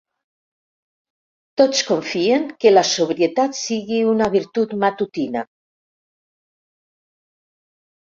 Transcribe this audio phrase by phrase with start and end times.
[1.61, 5.45] Tots confien que la sobrietat sigui una virtut matutina.